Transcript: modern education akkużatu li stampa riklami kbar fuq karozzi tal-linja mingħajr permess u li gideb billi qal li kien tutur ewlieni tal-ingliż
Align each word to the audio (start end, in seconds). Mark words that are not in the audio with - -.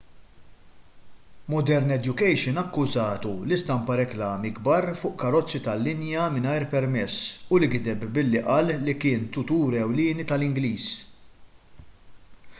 modern 1.53 1.91
education 1.95 2.55
akkużatu 2.61 3.33
li 3.49 3.59
stampa 3.61 3.97
riklami 3.99 4.51
kbar 4.59 4.87
fuq 5.01 5.13
karozzi 5.25 5.61
tal-linja 5.67 6.23
mingħajr 6.37 6.65
permess 6.71 7.19
u 7.57 7.61
li 7.65 7.69
gideb 7.75 8.05
billi 8.17 8.43
qal 8.49 8.73
li 8.87 8.95
kien 9.05 9.27
tutur 9.37 9.77
ewlieni 9.83 10.27
tal-ingliż 10.33 10.89